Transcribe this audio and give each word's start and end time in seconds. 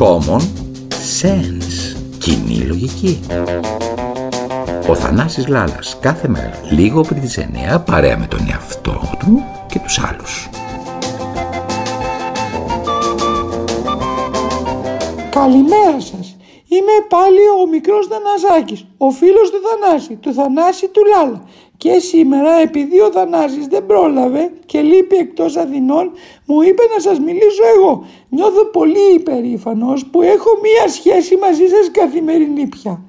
Common 0.00 0.40
sense. 1.20 1.96
Κοινή 2.18 2.56
λογική. 2.56 3.20
Ο 4.88 4.94
Θανάσης 4.94 5.46
Λάλας 5.46 5.96
κάθε 6.00 6.28
μέρα 6.28 6.50
λίγο 6.70 7.00
πριν 7.00 7.20
τις 7.20 7.38
9 7.38 7.78
παρέα 7.84 8.18
με 8.18 8.26
τον 8.26 8.38
εαυτό 8.50 9.00
του 9.18 9.42
και 9.66 9.78
τους 9.78 9.98
άλλους. 9.98 10.48
Καλημέρα 15.30 16.00
σας. 16.00 16.27
Είμαι 16.78 17.06
πάλι 17.08 17.40
ο 17.62 17.66
μικρός 17.66 18.06
Θανασάκης, 18.06 18.86
ο 18.98 19.10
φίλος 19.10 19.50
του 19.50 19.60
Θανάση, 19.66 20.16
του 20.16 20.32
Θανάση 20.32 20.88
του 20.88 21.02
Λάλα. 21.04 21.42
Και 21.76 21.98
σήμερα 21.98 22.52
επειδή 22.60 23.00
ο 23.00 23.10
Θανάσης 23.10 23.66
δεν 23.66 23.86
πρόλαβε 23.86 24.52
και 24.66 24.80
λείπει 24.80 25.16
εκτός 25.16 25.56
Αθηνών, 25.56 26.12
μου 26.46 26.62
είπε 26.62 26.82
να 26.94 27.00
σας 27.00 27.18
μιλήσω 27.18 27.62
εγώ. 27.76 28.06
Νιώθω 28.28 28.64
πολύ 28.64 29.14
υπερήφανος 29.14 30.06
που 30.06 30.22
έχω 30.22 30.50
μία 30.62 30.88
σχέση 30.88 31.36
μαζί 31.36 31.66
σας 31.66 31.90
καθημερινή 31.90 32.66
πια. 32.66 33.02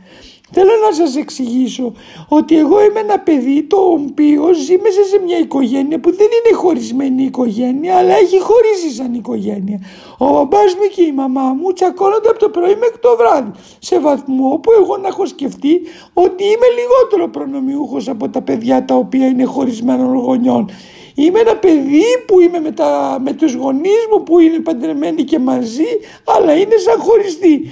Θέλω 0.52 0.72
να 0.88 0.96
σας 0.96 1.16
εξηγήσω 1.16 1.94
ότι 2.28 2.58
εγώ 2.58 2.84
είμαι 2.84 3.00
ένα 3.00 3.20
παιδί 3.20 3.64
το 3.64 3.78
οποίο 3.78 4.54
ζει 4.54 4.78
μέσα 4.78 5.04
σε 5.04 5.20
μια 5.26 5.38
οικογένεια 5.38 6.00
που 6.00 6.16
δεν 6.16 6.28
είναι 6.28 6.58
χωρισμένη 6.58 7.24
οικογένεια 7.24 7.96
αλλά 7.98 8.14
έχει 8.16 8.40
χωρίσει 8.40 8.90
σαν 8.96 9.14
οικογένεια. 9.14 9.80
Ο 10.18 10.26
μπαμπάς 10.26 10.76
μου 10.76 10.88
και 10.96 11.04
η 11.04 11.12
μαμά 11.12 11.42
μου 11.42 11.74
τσακώνονται 11.74 12.30
από 12.30 12.40
το 12.40 12.50
πρωί 12.50 12.76
μέχρι 12.76 13.00
το 13.00 13.16
βράδυ 13.18 13.52
σε 13.80 14.00
βαθμό 14.00 14.60
που 14.64 14.72
εγώ 14.82 14.98
να 14.98 15.08
έχω 15.08 15.26
σκεφτεί 15.26 15.82
ότι 16.14 16.44
είμαι 16.44 16.68
λιγότερο 16.78 17.30
προνομιούχος 17.30 18.08
από 18.08 18.30
τα 18.30 18.42
παιδιά 18.42 18.86
τα 18.86 18.96
οποία 18.96 19.26
είναι 19.28 19.44
χωρισμένων 19.44 20.16
γονιών. 20.16 20.70
Είμαι 21.16 21.40
ένα 21.40 21.56
παιδί 21.56 22.04
που 22.28 22.40
είμαι 22.40 22.60
με, 22.60 22.72
τα, 22.72 23.18
με 23.24 23.34
τους 23.34 23.54
γονείς 23.54 24.08
μου 24.12 24.24
που 24.24 24.40
είναι 24.40 24.60
παντρεμένοι 24.60 25.24
και 25.24 25.40
μαζί 25.40 25.88
αλλά 26.24 26.54
είναι 26.54 26.78
σαν 26.78 27.00
χωριστοί. 27.00 27.72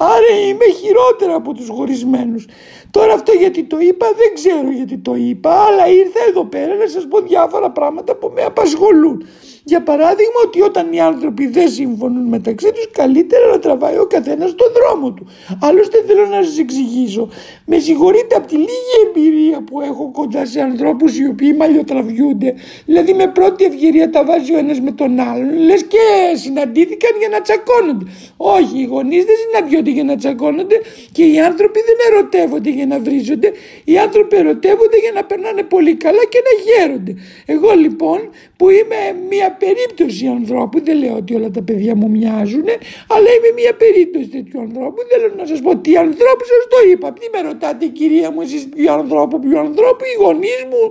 Άρα 0.00 0.40
είμαι 0.48 0.64
χειρότερα 0.80 1.34
από 1.34 1.52
τους 1.54 1.68
χωρισμένους. 1.68 2.46
Τώρα 2.90 3.12
αυτό 3.12 3.32
γιατί 3.32 3.64
το 3.64 3.78
είπα 3.78 4.06
δεν 4.16 4.34
ξέρω 4.34 4.70
γιατί 4.70 4.98
το 4.98 5.14
είπα 5.14 5.50
αλλά 5.50 5.86
ήρθα 5.86 6.20
εδώ 6.28 6.44
πέρα 6.44 6.74
να 6.74 6.88
σας 6.88 7.06
πω 7.08 7.20
διάφορα 7.20 7.70
πράγματα 7.70 8.14
που 8.14 8.32
με 8.34 8.42
απασχολούν. 8.42 9.26
Για 9.70 9.82
παράδειγμα 9.82 10.40
ότι 10.46 10.60
όταν 10.60 10.92
οι 10.92 11.00
άνθρωποι 11.00 11.46
δεν 11.46 11.68
συμφωνούν 11.68 12.26
μεταξύ 12.28 12.72
τους 12.72 12.90
καλύτερα 12.90 13.46
να 13.46 13.58
τραβάει 13.58 13.98
ο 13.98 14.06
καθένας 14.06 14.54
τον 14.54 14.66
δρόμο 14.76 15.12
του. 15.12 15.26
Άλλωστε 15.60 16.04
θέλω 16.06 16.26
να 16.26 16.42
σας 16.42 16.58
εξηγήσω. 16.58 17.28
Με 17.64 17.78
συγχωρείτε 17.78 18.34
από 18.36 18.46
τη 18.46 18.56
λίγη 18.56 18.94
εμπειρία 19.06 19.62
που 19.62 19.80
έχω 19.80 20.10
κοντά 20.12 20.44
σε 20.46 20.60
ανθρώπους 20.60 21.18
οι 21.18 21.26
οποίοι 21.26 21.54
μαλλιοτραβιούνται. 21.58 22.54
Δηλαδή 22.84 23.14
με 23.14 23.26
πρώτη 23.26 23.64
ευκαιρία 23.64 24.10
τα 24.10 24.24
βάζει 24.24 24.54
ο 24.54 24.58
ένας 24.58 24.80
με 24.80 24.92
τον 24.92 25.20
άλλον. 25.20 25.58
Λες 25.58 25.82
και 25.84 25.98
συναντήθηκαν 26.34 27.10
για 27.18 27.28
να 27.28 27.40
τσακώνονται. 27.40 28.04
Όχι 28.36 28.78
οι 28.78 28.84
γονείς 28.84 29.24
δεν 29.24 29.36
συναντιόνται 29.44 29.90
για 29.90 30.04
να 30.04 30.16
τσακώνονται 30.16 30.76
και 31.12 31.24
οι 31.24 31.40
άνθρωποι 31.40 31.80
δεν 31.88 31.96
ερωτεύονται 32.08 32.70
για 32.70 32.86
να 32.86 32.98
βρίζονται. 32.98 33.52
Οι 33.84 33.98
άνθρωποι 33.98 34.36
ερωτεύονται 34.36 34.98
για 35.04 35.12
να 35.14 35.24
περνάνε 35.24 35.62
πολύ 35.62 35.94
καλά 35.94 36.24
και 36.28 36.40
να 36.46 36.52
γέρονται. 36.66 37.14
Εγώ 37.46 37.74
λοιπόν 37.74 38.20
που 38.56 38.70
είμαι 38.70 39.00
μια 39.28 39.56
περίπτωση 39.64 40.26
ανθρώπου, 40.26 40.76
δεν 40.86 40.96
λέω 41.02 41.16
ότι 41.22 41.34
όλα 41.38 41.50
τα 41.50 41.62
παιδιά 41.62 41.94
μου 41.94 42.08
μοιάζουν, 42.10 42.68
αλλά 43.14 43.28
είμαι 43.36 43.50
μια 43.60 43.74
περίπτωση 43.82 44.28
τέτοιου 44.28 44.60
ανθρώπου. 44.66 45.00
Θέλω 45.10 45.28
να 45.40 45.46
σας 45.50 45.60
πω 45.64 45.70
τι 45.84 45.92
ανθρώπου 46.06 46.44
σας 46.52 46.62
το 46.72 46.78
είπα. 46.90 47.06
Τι 47.18 47.26
με 47.34 47.40
ρωτάτε, 47.48 47.86
κυρία 47.98 48.28
μου, 48.30 48.40
εσείς 48.40 48.68
ποιο 48.68 48.92
ανθρώπου, 48.92 49.36
ποιο 49.44 49.58
ανθρώπου, 49.68 50.04
οι 50.10 50.16
γονείς 50.22 50.62
μου 50.70 50.82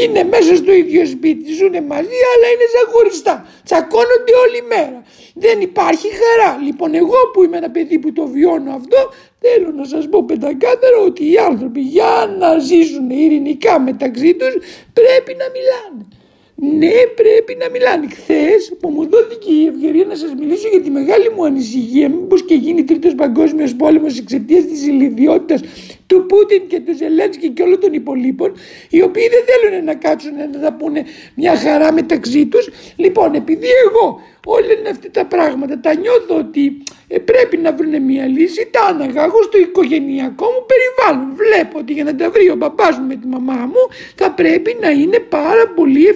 είναι 0.00 0.22
μέσα 0.34 0.52
στο 0.56 0.72
ίδιο 0.82 1.02
σπίτι, 1.14 1.52
ζουν 1.58 1.74
μαζί, 1.92 2.18
αλλά 2.32 2.46
είναι 2.52 2.66
σαν 2.74 2.84
χωριστά. 2.92 3.36
Τσακώνονται 3.64 4.34
όλη 4.44 4.60
μέρα. 4.72 4.98
Δεν 5.34 5.60
υπάρχει 5.60 6.08
χαρά. 6.20 6.50
Λοιπόν, 6.66 6.94
εγώ 6.94 7.18
που 7.32 7.42
είμαι 7.44 7.56
ένα 7.56 7.70
παιδί 7.70 7.98
που 7.98 8.12
το 8.12 8.24
βιώνω 8.26 8.70
αυτό, 8.80 8.98
θέλω 9.42 9.70
να 9.80 9.84
σας 9.84 10.08
πω 10.08 10.24
πεντακάθαρα 10.24 10.98
ότι 11.08 11.22
οι 11.32 11.36
άνθρωποι 11.36 11.80
για 11.80 12.36
να 12.38 12.58
ζήσουν 12.58 13.10
ειρηνικά 13.10 13.80
μεταξύ 13.80 14.34
τους 14.34 14.52
πρέπει 14.92 15.32
να 15.38 15.46
μιλάνε. 15.56 16.06
Ναι, 16.54 16.92
πρέπει 17.14 17.56
να 17.60 17.70
μιλάνε. 17.70 18.06
Χθες 18.10 18.72
που 18.80 18.88
μου 18.88 19.08
δόθηκε 19.08 19.52
η 19.52 19.66
ευκαιρία 19.66 20.04
να 20.04 20.14
σας 20.14 20.34
μιλήσω 20.38 20.68
για 20.68 20.80
τη 20.80 20.90
μεγάλη 20.90 21.30
μου 21.30 21.44
ανησυχία, 21.44 22.08
μήπως 22.08 22.44
και 22.44 22.54
γίνει 22.54 22.84
τρίτος 22.84 23.14
παγκόσμιος 23.14 23.74
πόλεμος 23.74 24.18
εξαιτίας 24.18 24.64
της 24.64 24.86
ηλικιότητας 24.86 25.60
του 26.06 26.26
Πούτιν 26.26 26.66
και 26.66 26.80
του 26.80 26.96
Ζελένσκι 26.96 27.48
και 27.48 27.62
όλων 27.62 27.80
των 27.80 27.92
υπολείπων, 27.92 28.52
οι 28.88 29.02
οποίοι 29.02 29.28
δεν 29.28 29.40
θέλουν 29.46 29.84
να 29.84 29.94
κάτσουν 29.94 30.32
να 30.52 30.60
τα 30.60 30.72
πούνε 30.72 31.04
μια 31.34 31.56
χαρά 31.56 31.92
μεταξύ 31.92 32.46
τους. 32.46 32.68
Λοιπόν, 32.96 33.34
επειδή 33.34 33.66
εγώ 33.88 34.20
όλα 34.46 34.90
αυτά 34.90 35.10
τα 35.10 35.24
πράγματα 35.24 35.80
τα 35.80 35.94
νιώθω 35.94 36.36
ότι 36.36 36.82
ε, 37.08 37.18
πρέπει 37.18 37.56
να 37.56 37.72
βρουν 37.72 38.02
μια 38.02 38.26
λύση, 38.26 38.68
τα 38.70 38.80
αναγάγω 38.84 39.42
στο 39.42 39.58
οικογενειακό 39.58 40.44
μου 40.44 40.66
περιβάλλον. 40.70 41.36
Βλέπω 41.36 41.78
ότι 41.78 41.92
για 41.92 42.04
να 42.04 42.16
τα 42.16 42.30
βρει 42.30 42.50
ο 42.50 42.56
παπάς 42.56 42.98
μου 42.98 43.06
με 43.06 43.16
τη 43.16 43.26
μαμά 43.26 43.54
μου 43.54 43.88
θα 44.14 44.30
πρέπει 44.30 44.76
να 44.80 44.90
είναι 44.90 45.18
πάρα 45.18 45.68
πολύ 45.74 46.06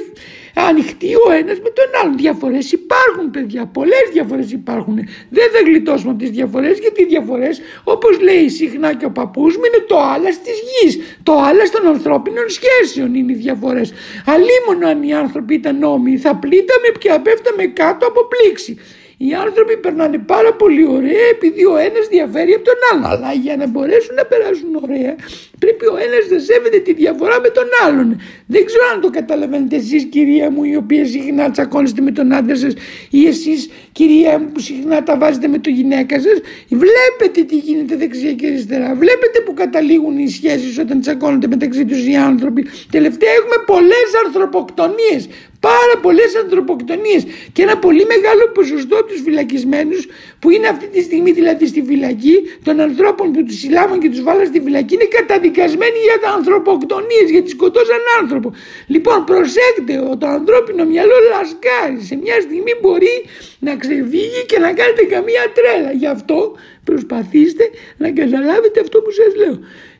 ανοιχτοί 0.56 1.14
ο 1.14 1.30
ένας 1.32 1.58
με 1.58 1.70
τον 1.70 1.84
άλλον. 2.00 2.16
Διαφορές 2.16 2.72
υπάρχουν, 2.72 3.30
παιδιά. 3.30 3.66
Πολλές 3.66 4.04
διαφορές 4.12 4.52
υπάρχουν. 4.52 4.94
Δεν 5.28 5.50
θα 5.52 5.60
γλιτώσουμε 5.64 6.10
από 6.10 6.20
τις 6.20 6.30
διαφορές 6.30 6.78
γιατί 6.78 7.02
οι 7.02 7.06
διαφορές, 7.06 7.60
όπως 7.84 8.20
λέει 8.20 8.48
συχνά 8.48 8.94
και 8.94 9.04
ο 9.04 9.10
παππούς 9.10 9.56
μου, 9.56 9.62
είναι 9.66 9.84
το 9.86 10.00
άλλα 10.00 10.28
τη 10.28 10.52
γης. 10.68 11.18
Το 11.22 11.32
άλλα 11.32 11.62
των 11.72 11.86
ανθρώπινων 11.86 12.44
σχέσεων 12.48 13.14
είναι 13.14 13.32
οι 13.32 13.36
διαφορές. 13.36 13.92
Αλλήμον 14.26 14.90
αν 14.90 15.02
οι 15.02 15.14
άνθρωποι 15.14 15.54
ήταν 15.54 15.78
νόμοι, 15.78 16.16
θα 16.16 16.36
πλήταμε 16.36 16.88
και 16.98 17.10
απέφταμε 17.10 17.64
κάτω 17.66 18.06
από 18.06 18.20
πλήξη. 18.26 18.78
Οι 19.18 19.32
άνθρωποι 19.34 19.76
περνάνε 19.76 20.18
πάρα 20.18 20.52
πολύ 20.52 20.86
ωραία 20.86 21.26
επειδή 21.30 21.64
ο 21.64 21.76
ένας 21.76 22.06
διαφέρει 22.08 22.52
από 22.52 22.64
τον 22.64 22.74
άλλον. 22.92 23.04
Αλλά 23.04 23.32
για 23.32 23.56
να 23.56 23.66
μπορέσουν 23.66 24.14
να 24.14 24.24
περάσουν 24.24 24.74
ωραία, 24.82 25.14
πρέπει 25.58 25.86
ο 25.86 25.96
ένας 26.06 26.24
να 26.30 26.38
σέβεται 26.38 26.78
τη 26.78 26.92
διαφορά 26.92 27.40
με 27.40 27.48
τον 27.48 27.64
άλλον. 27.86 28.20
Δεν 28.46 28.64
ξέρω 28.64 28.84
αν 28.94 29.00
το 29.00 29.10
καταλαβαίνετε 29.10 29.76
εσείς, 29.76 30.04
κυρία 30.04 30.50
μου, 30.50 30.64
η 30.64 30.76
οποία 30.76 31.06
συχνά 31.06 31.50
τσακώνεστε 31.50 32.00
με 32.02 32.10
τον 32.10 32.32
άντρα 32.32 32.56
σας, 32.56 32.74
ή 33.10 33.26
εσείς, 33.26 33.70
κυρία 33.92 34.38
μου, 34.38 34.48
που 34.52 34.60
συχνά 34.60 35.02
τα 35.02 35.16
βάζετε 35.18 35.48
με 35.48 35.58
το 35.58 35.70
γυναίκα 35.70 36.20
σας. 36.20 36.38
Βλέπετε 36.68 37.42
τι 37.42 37.56
γίνεται 37.56 37.96
δεξιά 37.96 38.32
και 38.32 38.46
αριστερά. 38.46 38.94
Βλέπετε 38.94 39.40
που 39.44 39.54
καταλήγουν 39.54 40.18
οι 40.18 40.28
σχέσεις 40.28 40.78
όταν 40.78 41.00
τσακώνονται 41.00 41.46
μεταξύ 41.46 41.84
τους 41.84 42.06
οι 42.06 42.14
άνθρωποι. 42.14 42.66
Τελευταία 42.90 43.30
έχουμε 43.30 43.56
πολλές 43.66 44.08
ανθρωποκτονίε 44.26 45.18
πάρα 45.60 45.96
πολλές 46.02 46.34
ανθρωποκτονίες 46.42 47.26
και 47.52 47.62
ένα 47.62 47.78
πολύ 47.78 48.04
μεγάλο 48.06 48.48
ποσοστό 48.54 48.96
από 48.96 49.06
τους 49.06 49.20
φυλακισμένους 49.20 50.06
που 50.38 50.50
είναι 50.50 50.68
αυτή 50.68 50.86
τη 50.86 51.02
στιγμή 51.02 51.32
δηλαδή 51.32 51.66
στη 51.66 51.82
φυλακή 51.82 52.36
των 52.64 52.80
ανθρώπων 52.80 53.32
που 53.32 53.44
τους 53.44 53.58
συλλάβουν 53.58 53.98
και 54.00 54.10
τους 54.10 54.22
βάλαν 54.22 54.46
στη 54.46 54.60
φυλακή 54.60 54.94
είναι 54.94 55.04
καταδικασμένοι 55.04 55.98
για 56.08 56.18
τα 56.22 56.30
ανθρωποκτονίες 56.36 57.30
γιατί 57.30 57.50
σκοτώσαν 57.50 58.02
άνθρωπο. 58.20 58.52
Λοιπόν 58.86 59.24
προσέξτε 59.24 59.94
το 60.18 60.26
ανθρώπινο 60.26 60.84
μυαλό 60.84 61.14
λασκάρει 61.30 62.00
σε 62.00 62.16
μια 62.16 62.40
στιγμή 62.40 62.72
μπορεί 62.80 63.24
να 63.58 63.76
ξεφύγει 63.76 64.44
και 64.46 64.58
να 64.58 64.72
κάνετε 64.72 65.04
καμία 65.04 65.44
τρέλα. 65.54 65.92
Γι' 65.92 66.06
αυτό 66.06 66.56
προσπαθήστε 66.88 67.64
να 67.96 68.08
καταλάβετε 68.10 68.80
αυτό 68.80 68.96
που 69.00 69.10
σας 69.10 69.32
λέω. 69.40 69.58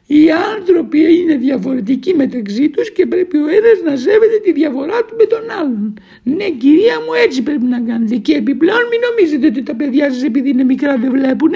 Οι 0.09 0.31
άνθρωποι 0.31 0.99
είναι 1.19 1.37
διαφορετικοί 1.37 2.15
μεταξύ 2.15 2.69
τους 2.69 2.93
και 2.93 3.07
πρέπει 3.07 3.37
ο 3.37 3.49
ένας 3.59 3.77
να 3.85 3.97
σέβεται 3.97 4.39
τη 4.43 4.53
διαφορά 4.53 5.05
του 5.05 5.15
με 5.19 5.25
τον 5.25 5.51
άλλον. 5.61 5.99
Ναι 6.23 6.49
κυρία 6.51 6.97
μου 7.05 7.13
έτσι 7.25 7.43
πρέπει 7.43 7.65
να 7.65 7.81
κάνετε 7.81 8.17
και 8.17 8.35
επιπλέον 8.35 8.85
μην 8.91 9.01
νομίζετε 9.09 9.47
ότι 9.47 9.63
τα 9.63 9.75
παιδιά 9.75 10.13
σας 10.13 10.23
επειδή 10.23 10.49
είναι 10.49 10.65
μικρά 10.65 10.97
δεν 10.97 11.11
βλέπουν. 11.11 11.53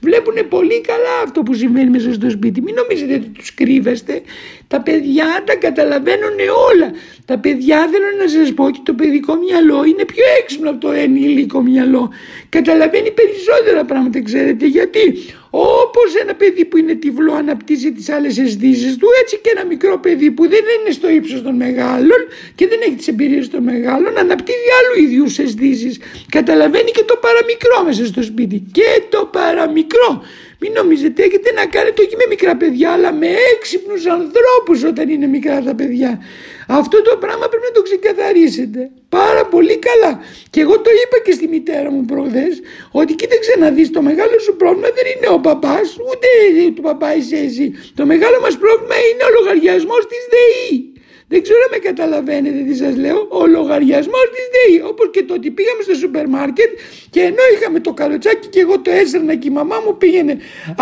Βλέπουν 0.00 0.48
πολύ 0.48 0.80
καλά 0.80 1.14
αυτό 1.24 1.42
που 1.42 1.54
συμβαίνει 1.54 1.90
μέσα 1.90 2.12
στο 2.12 2.30
σπίτι. 2.30 2.62
Μην 2.62 2.74
νομίζετε 2.74 3.14
ότι 3.14 3.28
τους 3.28 3.54
κρύβεστε. 3.54 4.22
Τα 4.68 4.80
παιδιά 4.80 5.26
τα 5.46 5.56
καταλαβαίνουν 5.56 6.38
όλα. 6.72 6.88
Τα 7.26 7.38
παιδιά 7.38 7.88
θέλω 7.92 8.10
να 8.22 8.28
σας 8.28 8.54
πω 8.54 8.64
ότι 8.64 8.80
το 8.82 8.92
παιδικό 8.92 9.34
μυαλό 9.34 9.84
είναι 9.84 10.04
πιο 10.04 10.24
έξυπνο 10.40 10.70
από 10.70 10.80
το 10.80 10.90
ενήλικο 10.90 11.60
μυαλό. 11.62 12.10
Καταλαβαίνει 12.48 13.10
περισσότερα 13.10 13.84
πράγματα 13.84 14.22
ξέρετε 14.22 14.66
γιατί. 14.66 15.04
Όπως 15.50 16.14
ένα 16.22 16.34
παιδί 16.34 16.64
που 16.64 16.76
είναι 16.76 16.94
τυβλό 16.94 17.34
αναπτύσσει 17.34 17.92
τις 17.92 18.08
άλλες 18.08 18.38
αισθήσεις 18.38 18.96
του, 18.96 19.06
έτσι 19.22 19.38
και 19.42 19.50
ένα 19.56 19.64
μικρό 19.64 19.98
παιδί 19.98 20.30
που 20.30 20.48
δεν 20.48 20.60
είναι 20.80 20.90
στο 20.90 21.08
ύψος 21.08 21.42
των 21.42 21.56
μεγάλων 21.56 22.20
και 22.54 22.66
δεν 22.68 22.78
έχει 22.82 22.94
τις 22.94 23.08
εμπειρίες 23.08 23.48
των 23.50 23.62
μεγάλων, 23.62 24.18
αναπτύσσει 24.18 24.68
άλλου 24.78 25.04
ίδιους 25.04 25.38
αισθήσεις. 25.38 26.00
Καταλαβαίνει 26.28 26.90
και 26.90 27.04
το 27.04 27.16
παραμικρό 27.16 27.84
μέσα 27.84 28.06
στο 28.06 28.22
σπίτι. 28.22 28.64
Και 28.72 29.02
το 29.08 29.28
παραμικρό. 29.32 30.22
Μην 30.58 30.72
νομίζετε, 30.72 31.22
έχετε 31.22 31.52
να 31.52 31.66
κάνετε 31.66 32.02
όχι 32.02 32.16
με 32.16 32.24
μικρά 32.28 32.56
παιδιά, 32.56 32.90
αλλά 32.90 33.12
με 33.12 33.26
έξυπνους 33.54 34.06
ανθρώπους 34.06 34.82
όταν 34.84 35.08
είναι 35.08 35.26
μικρά 35.26 35.62
τα 35.62 35.74
παιδιά. 35.74 36.20
Αυτό 36.68 37.02
το 37.02 37.16
πράγμα 37.16 37.48
πρέπει 37.48 37.64
να 37.64 37.70
το 37.70 37.82
ξεκαθαρίσετε. 37.82 38.90
Πάρα 39.08 39.44
πολύ 39.46 39.76
καλά. 39.78 40.20
Και 40.50 40.60
εγώ 40.60 40.80
το 40.80 40.90
είπα 41.04 41.18
και 41.24 41.32
στη 41.32 41.48
μητέρα 41.48 41.90
μου 41.90 42.04
προχθές 42.04 42.60
ότι 42.90 43.14
κοίταξε 43.14 43.54
να 43.58 43.70
δεις 43.70 43.90
το 43.90 44.02
μεγάλο 44.02 44.38
σου 44.38 44.56
πρόβλημα 44.56 44.88
δεν 44.94 45.06
είναι 45.16 45.28
ο 45.34 45.40
παπάς, 45.40 45.96
ούτε 46.10 46.28
του 46.74 46.82
παπά 46.82 47.16
είσαι 47.16 47.36
εσύ. 47.36 47.74
Το 47.94 48.06
μεγάλο 48.06 48.40
μας 48.40 48.58
πρόβλημα 48.58 48.94
είναι 48.94 49.24
ο 49.24 49.30
λογαριασμός 49.38 50.06
της 50.06 50.22
ΔΕΗ. 50.32 50.93
Δεν 51.34 51.42
ξέρω 51.46 51.60
αν 51.66 51.70
με 51.74 51.80
καταλαβαίνετε 51.88 52.60
τι 52.68 52.74
σας 52.82 52.94
λέω. 53.04 53.18
Ο 53.40 53.42
λογαριασμός 53.56 54.26
της 54.34 54.46
ΔΕΗ. 54.54 54.76
Όπως 54.90 55.06
και 55.14 55.22
το 55.28 55.32
ότι 55.38 55.48
πήγαμε 55.56 55.82
στο 55.86 55.94
σούπερ 56.02 56.26
μάρκετ 56.36 56.70
και 57.14 57.20
ενώ 57.30 57.42
είχαμε 57.54 57.78
το 57.86 57.92
καλοτσάκι 58.00 58.46
και 58.54 58.60
εγώ 58.64 58.76
το 58.84 58.90
έσαιρνα 59.00 59.34
και 59.40 59.48
η 59.52 59.54
μαμά 59.58 59.76
μου 59.84 59.92
πήγαινε 60.02 60.34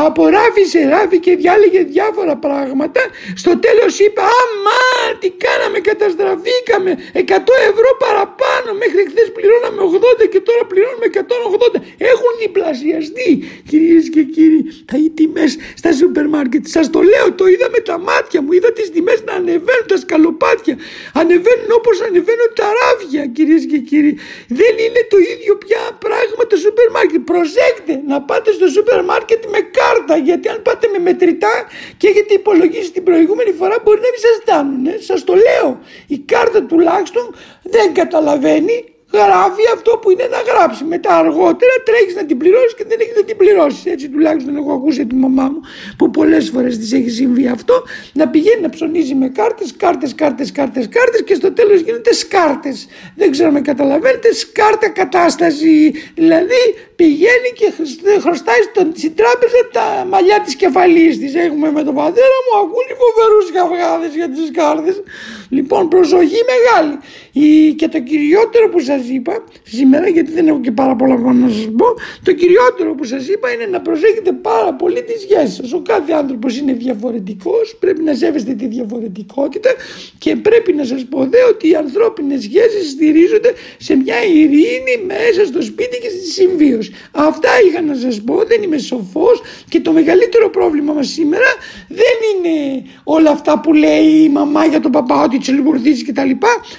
από 0.06 0.20
ράφι 0.36 0.64
σε 0.72 0.80
ράφι 0.92 1.18
και 1.24 1.32
διάλεγε 1.42 1.80
διάφορα 1.94 2.34
πράγματα. 2.46 3.00
Στο 3.42 3.52
τέλος 3.66 3.92
είπα 4.04 4.22
Αμάν, 4.40 5.10
τι 5.20 5.28
κάναμε, 5.44 5.78
καταστραφήκαμε. 5.90 6.90
100 7.12 7.54
ευρώ 7.70 7.90
παραπάνω. 8.04 8.68
Μέχρι 8.82 9.02
χθες 9.10 9.28
πληρώναμε 9.36 9.80
80 10.22 10.26
και 10.32 10.40
τώρα 10.48 10.62
πληρώνουμε 10.70 11.06
180. 11.12 11.78
Έχουν 12.12 12.32
διπλασιαστεί 12.42 13.28
κυρίες 13.70 14.04
και 14.14 14.22
κύριοι 14.34 14.60
τα 14.88 14.96
οι 15.02 15.08
τιμές 15.18 15.52
στα 15.80 15.90
σούπερ 16.00 16.26
μάρκετ. 16.34 16.62
Σας 16.76 16.86
το 16.94 17.00
λέω, 17.12 17.26
το 17.40 17.44
είδα 17.52 17.68
με 17.76 17.80
τα 17.88 17.96
μάτια 18.08 18.38
μου. 18.42 18.52
Είδα 18.56 18.70
τις 18.72 18.88
τιμές 18.94 19.18
να 19.28 19.32
ανεβαίνουν 19.40 19.86
τα 19.92 19.96
σκαλοπάτια 20.42 20.76
Ανεβαίνουν 21.20 21.70
όπως 21.78 22.00
ανεβαίνουν 22.00 22.50
τα 22.54 22.68
ράβια 22.78 23.26
κυρίες 23.26 23.66
και 23.70 23.78
κύριοι. 23.78 24.18
Δεν 24.48 24.74
είναι 24.84 25.02
το 25.12 25.18
ίδιο 25.32 25.56
πια 25.56 25.82
πράγμα 26.04 26.42
το 26.50 26.56
σούπερ 26.56 26.90
μάρκετ. 26.90 27.20
Προσέξτε 27.32 27.94
να 28.06 28.22
πάτε 28.22 28.52
στο 28.52 28.66
σούπερ 28.68 29.04
μάρκετ 29.04 29.42
με 29.54 29.60
κάρτα 29.78 30.16
γιατί 30.16 30.48
αν 30.48 30.62
πάτε 30.62 30.88
με 30.92 30.98
μετρητά 30.98 31.54
και 31.96 32.08
έχετε 32.08 32.34
υπολογίσει 32.34 32.90
την 32.92 33.02
προηγούμενη 33.02 33.52
φορά 33.52 33.76
μπορεί 33.84 34.00
να 34.06 34.10
μην 34.12 34.20
σας 34.26 34.36
φτάνουν. 34.40 34.84
Σας 35.08 35.24
το 35.24 35.34
λέω. 35.46 35.80
Η 36.06 36.18
κάρτα 36.18 36.62
τουλάχιστον 36.62 37.34
δεν 37.62 37.94
καταλαβαίνει 37.94 38.91
γράφει 39.12 39.64
αυτό 39.74 39.98
που 40.00 40.10
είναι 40.10 40.26
να 40.30 40.52
γράψει. 40.52 40.84
Μετά 40.84 41.16
αργότερα 41.16 41.72
τρέχεις 41.84 42.14
να 42.14 42.24
την 42.24 42.38
πληρώσεις 42.38 42.74
και 42.74 42.84
δεν 42.88 42.98
έχεις 43.00 43.16
να 43.16 43.22
την 43.22 43.36
πληρώσεις. 43.36 43.86
Έτσι 43.86 44.08
τουλάχιστον 44.08 44.56
έχω 44.56 44.72
ακούσει 44.72 45.06
τη 45.06 45.14
μαμά 45.14 45.42
μου 45.42 45.60
που 45.96 46.10
πολλές 46.10 46.50
φορές 46.54 46.78
της 46.78 46.92
έχει 46.92 47.10
συμβεί 47.10 47.46
αυτό 47.48 47.82
να 48.12 48.28
πηγαίνει 48.28 48.60
να 48.60 48.70
ψωνίζει 48.70 49.14
με 49.14 49.28
κάρτες, 49.28 49.74
κάρτες, 49.76 50.14
κάρτες, 50.14 50.52
κάρτες, 50.52 50.88
κάρτες 50.88 51.22
και 51.22 51.34
στο 51.34 51.52
τέλος 51.52 51.80
γίνεται 51.80 52.14
σκάρτες. 52.14 52.86
Δεν 53.16 53.30
ξέρω 53.30 53.48
αν 53.48 53.62
καταλαβαίνετε, 53.62 54.34
σκάρτα 54.34 54.88
κατάσταση. 54.88 55.94
Δηλαδή 56.14 56.62
πηγαίνει 56.96 57.50
και 57.54 57.72
χρωστάει 58.20 58.62
στην 58.94 59.14
τράπεζα 59.14 59.60
τα 59.72 60.06
μαλλιά 60.10 60.40
της 60.44 60.54
κεφαλής 60.56 61.18
της. 61.18 61.34
Έχουμε 61.34 61.70
με 61.70 61.82
τον 61.82 61.94
πατέρα 61.94 62.36
μου 62.46 62.54
ακούνε 62.62 62.92
φοβερούς 63.02 63.46
καυγάδες 63.52 64.14
για 64.14 64.28
τις 64.28 64.50
κάρτε. 64.52 65.02
Λοιπόν, 65.48 65.88
προσοχή 65.88 66.40
μεγάλη. 66.52 66.98
Η, 67.32 67.72
και 67.72 67.88
το 67.88 68.00
κυριότερο 68.00 68.68
που 68.68 68.80
σας 68.80 69.01
είπα 69.08 69.44
σήμερα, 69.62 70.08
γιατί 70.08 70.32
δεν 70.32 70.48
έχω 70.48 70.60
και 70.60 70.72
πάρα 70.72 70.96
πολλά 70.96 71.16
να 71.32 71.48
σας 71.48 71.68
πω, 71.76 71.86
το 72.22 72.32
κυριότερο 72.32 72.94
που 72.94 73.04
σας 73.04 73.28
είπα 73.28 73.52
είναι 73.52 73.66
να 73.66 73.80
προσέχετε 73.80 74.32
πάρα 74.32 74.74
πολύ 74.74 75.02
τις 75.02 75.20
σχέσεις 75.20 75.54
σας. 75.54 75.72
Ο 75.72 75.80
κάθε 75.80 76.12
άνθρωπος 76.12 76.58
είναι 76.58 76.72
διαφορετικός, 76.72 77.76
πρέπει 77.80 78.02
να 78.02 78.14
σέβεστε 78.14 78.52
τη 78.52 78.66
διαφορετικότητα 78.66 79.70
και 80.18 80.36
πρέπει 80.36 80.72
να 80.72 80.84
σας 80.84 81.04
πω 81.04 81.26
δε 81.30 81.38
ότι 81.48 81.68
οι 81.68 81.74
ανθρώπινες 81.74 82.42
σχέσεις 82.42 82.90
στηρίζονται 82.90 83.52
σε 83.78 83.96
μια 83.96 84.24
ειρήνη 84.24 84.94
μέσα 85.06 85.46
στο 85.46 85.62
σπίτι 85.62 85.98
και 85.98 86.08
στη 86.08 86.26
συμβίωση. 86.26 86.92
Αυτά 87.12 87.48
είχα 87.68 87.82
να 87.82 87.94
σας 87.94 88.22
πω, 88.22 88.42
δεν 88.46 88.62
είμαι 88.62 88.78
σοφός 88.78 89.42
και 89.68 89.80
το 89.80 89.92
μεγαλύτερο 89.92 90.50
πρόβλημα 90.50 90.92
μας 90.92 91.08
σήμερα 91.08 91.46
δεν 91.88 92.16
είναι 92.30 92.84
όλα 93.04 93.30
αυτά 93.30 93.60
που 93.60 93.72
λέει 93.72 94.06
η 94.06 94.28
μαμά 94.28 94.64
για 94.66 94.80
τον 94.80 94.90
παπά 94.90 95.22
ότι 95.22 95.38
τσιλμπουρδίζει 95.38 96.04
κτλ. 96.04 96.30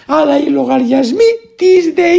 Αλλά 0.07 0.39
οι 0.39 0.45
λογαριασμοί 0.45 1.29
της 1.55 1.93
ΔΕΗ. 1.93 2.12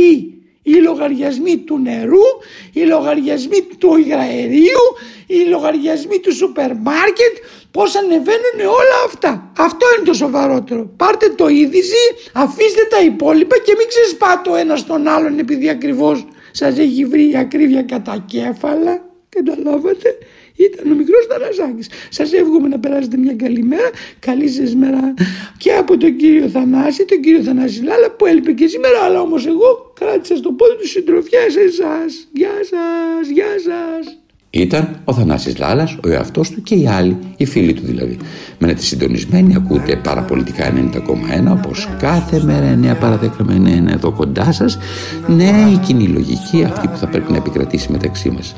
Οι 0.67 0.75
λογαριασμοί 0.75 1.57
του 1.57 1.79
νερού, 1.79 2.27
οι 2.73 2.81
λογαριασμοί 2.81 3.61
του 3.79 3.97
υγραερίου, 3.97 4.85
οι 5.27 5.37
λογαριασμοί 5.49 6.19
του 6.19 6.35
σούπερ 6.35 6.75
μάρκετ, 6.77 7.37
πώς 7.71 7.97
ανεβαίνουν 7.97 8.61
όλα 8.61 8.99
αυτά. 9.07 9.53
Αυτό 9.59 9.87
είναι 9.97 10.07
το 10.07 10.13
σοβαρότερο. 10.13 10.91
Πάρτε 10.97 11.29
το 11.29 11.49
είδηση, 11.49 12.03
αφήστε 12.33 12.83
τα 12.91 13.01
υπόλοιπα 13.03 13.59
και 13.59 13.75
μην 13.79 13.89
ξεσπάτε 13.89 14.51
ο 14.51 14.55
ένας 14.55 14.87
τον 14.87 15.09
άλλον 15.09 15.39
επειδή 15.39 15.69
ακριβώς 15.69 16.27
σας 16.51 16.79
έχει 16.79 17.05
βρει 17.05 17.31
η 17.31 17.37
ακρίβεια 17.37 17.83
κατά 17.83 18.25
κέφαλα. 18.27 19.05
Καταλάβατε 19.29 20.19
ήταν 20.57 20.93
ο 20.93 20.95
μικρός 20.95 21.27
Θανασάκης. 21.29 21.89
Σας 22.09 22.33
εύχομαι 22.33 22.69
να 22.69 22.79
περάσετε 22.79 23.17
μια 23.17 23.35
καλή 23.35 23.63
μέρα, 23.63 23.91
καλή 24.19 24.49
σας 24.49 24.75
μέρα 24.75 25.15
και 25.59 25.73
από 25.73 25.97
τον 25.97 26.17
κύριο 26.17 26.49
Θανάση, 26.49 27.05
τον 27.05 27.21
κύριο 27.21 27.43
Θανάση 27.43 27.83
Λάλα 27.83 28.11
που 28.11 28.27
έλειπε 28.27 28.53
και 28.53 28.67
σήμερα, 28.67 28.99
αλλά 28.99 29.21
όμως 29.21 29.47
εγώ 29.47 29.93
κράτησα 30.01 30.37
στο 30.37 30.53
πόδι 30.53 30.77
του 30.77 30.89
συντροφιά 30.89 31.51
σε 31.51 31.61
εσάς. 31.61 32.29
Γεια 32.33 32.55
σας, 32.63 33.29
γεια 33.29 33.59
σας. 33.59 34.24
Ήταν 34.55 34.89
ο 35.05 35.13
Θανάσης 35.13 35.59
Λάλας, 35.59 35.97
ο 36.05 36.09
εαυτός 36.09 36.51
του 36.51 36.63
και 36.63 36.75
οι 36.75 36.87
άλλοι, 36.87 37.17
οι 37.37 37.45
φίλοι 37.45 37.73
του 37.73 37.83
δηλαδή. 37.85 38.19
Μένετε 38.59 38.81
συντονισμένοι, 38.81 39.55
ακούτε 39.55 39.97
παραπολιτικά 39.97 40.73
90,1 40.73 41.53
όπως 41.53 41.89
κάθε 41.99 42.43
μέρα 42.43 42.95
9 42.95 42.97
παρα 43.01 43.19
10 43.23 43.29
με 43.39 43.55
9 43.89 43.93
εδώ 43.93 44.11
κοντά 44.11 44.53
σας. 44.53 44.79
Ναι, 45.27 45.69
η 45.73 45.77
κοινή 45.77 46.07
λογική 46.07 46.65
αυτή 46.65 46.89
που 46.89 46.97
θα 46.97 47.07
πρέπει 47.07 47.31
να 47.31 47.37
επικρατήσει 47.37 47.93
μεταξύ 47.93 48.31
μας. 48.31 48.55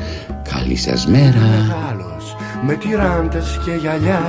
Καλή 0.55 0.77
σας 0.77 1.07
μέρα. 1.07 1.41
με 2.67 2.75
τυράντες 2.75 3.61
και 3.65 3.71
γυαλιά 3.81 4.21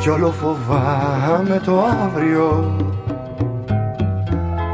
κι 0.00 0.08
όλο 0.08 0.30
φοβάμαι 0.30 1.60
το 1.64 1.84
αύριο 2.04 2.76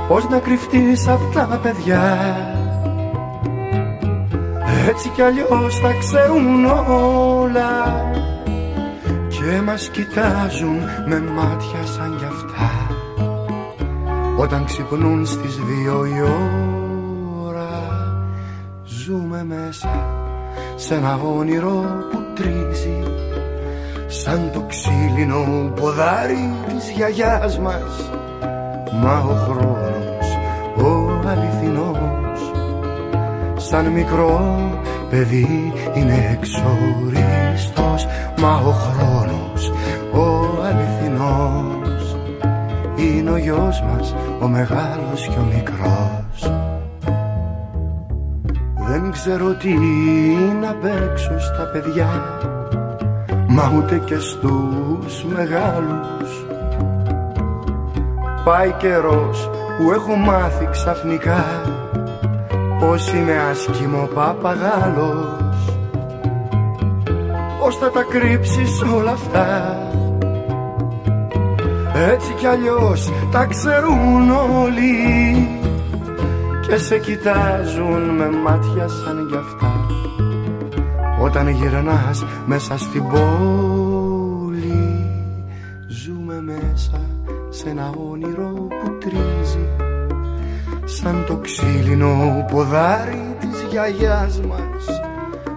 Πώς 0.09 0.29
να 0.29 0.39
κρυφτείς 0.39 1.09
απ' 1.09 1.35
τα 1.35 1.61
παιδιά 1.63 2.56
έτσι 4.89 5.09
κι 5.09 5.23
αλλιώς 5.23 5.81
τα 5.81 5.93
ξέρουν 5.99 6.65
όλα 6.65 8.11
Και 9.29 9.61
μας 9.65 9.89
κοιτάζουν 9.89 10.79
με 11.07 11.21
μάτια 11.21 11.87
σαν 11.87 12.17
κι 12.19 12.25
αυτά. 12.25 12.71
Όταν 14.39 14.65
ξυπνούν 14.65 15.27
στις 15.27 15.57
δύο 15.57 16.05
η 16.07 16.21
ώρα 17.47 17.69
Ζούμε 18.85 19.45
μέσα 19.45 20.07
σε 20.77 20.95
ένα 20.95 21.21
όνειρο 21.39 21.85
που 22.11 22.19
τρίζει 22.35 23.03
Σαν 24.07 24.51
το 24.53 24.65
ξύλινο 24.69 25.73
ποδάρι 25.81 26.53
της 26.69 26.91
γιαγιάς 26.91 27.59
μας. 27.59 28.11
Μα 29.03 29.19
ο 29.19 29.35
χρόνος 29.35 29.76
σαν 33.77 33.93
μικρό 33.93 34.59
παιδί 35.11 35.73
είναι 35.95 36.39
εξοριστός 36.39 38.07
Μα 38.41 38.55
ο 38.55 38.71
χρόνος 38.71 39.73
ο 40.13 40.25
αληθινός 40.65 42.17
Είναι 42.97 43.31
ο 43.31 43.37
γιος 43.37 43.83
μας 43.83 44.15
ο 44.41 44.49
μεγάλος 44.49 45.29
και 45.29 45.39
ο 45.39 45.47
μικρός. 45.55 46.53
Δεν 48.89 49.11
ξέρω 49.11 49.55
τι 49.55 49.75
να 50.61 50.75
παίξω 50.75 51.41
στα 51.41 51.71
παιδιά 51.73 52.09
Μα 53.49 53.73
ούτε 53.77 54.03
και 54.05 54.19
στους 54.19 55.25
μεγάλους. 55.25 56.47
Πάει 58.45 58.73
καιρός 58.79 59.51
που 59.79 59.93
έχω 59.93 60.15
μάθει 60.15 60.69
ξαφνικά 60.71 61.45
πως 62.81 63.13
είμαι 63.13 63.39
άσχημο 63.51 64.09
παπαγάλος. 64.15 65.75
Πώς 67.61 67.77
θα 67.77 67.91
τα 67.91 68.03
κρύψεις 68.03 68.83
όλα 68.83 69.11
αυτά. 69.11 69.79
Έτσι 71.95 72.33
κι 72.33 72.47
αλλιώς 72.47 73.11
τα 73.31 73.45
ξέρουν 73.47 74.31
όλοι 74.63 75.49
Και 76.69 76.77
σε 76.77 76.99
κοιτάζουν 76.99 78.03
με 78.17 78.31
μάτια 78.31 78.89
σαν 78.89 79.27
κι 79.31 79.37
αυτά. 79.37 79.87
Όταν 81.21 81.49
γυρνάς 81.49 82.25
μέσα 82.47 82.79
στην 82.79 83.03
πόλη 83.09 84.67
Ζούμε 85.87 86.41
μέσα 86.41 87.01
σε 87.49 87.69
ένα 87.69 87.91
όνειρο 88.11 88.53
που 88.53 88.99
τρίζει 88.99 89.86
σαν 90.89 91.25
το 91.27 91.37
ξύλινο 91.37 92.45
ποδάρι 92.51 93.37
της 93.41 93.67
γιαγιάς 93.71 94.41
μας. 94.41 95.01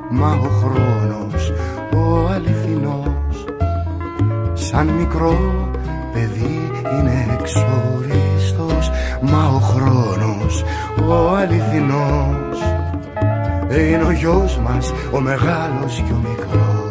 Μα 0.10 0.32
ο 0.32 0.48
χρόνος 0.48 1.54
ο 1.94 2.28
αληθινός 2.34 3.46
σαν 4.54 4.88
μικρό 4.88 5.70
παιδί 6.14 6.72
είναι 6.94 7.38
εξοριστός 7.40 8.92
Μα 9.22 9.48
ο 9.48 9.60
χρόνος 9.60 10.64
ο 11.08 11.36
αληθινός 11.36 12.60
είναι 13.70 14.04
ο 14.04 14.12
γιος 14.12 14.58
μας 14.58 14.94
ο 15.12 15.20
μεγάλος 15.20 16.04
και 16.08 16.14
ο 16.14 16.18
μικρός 16.30 16.89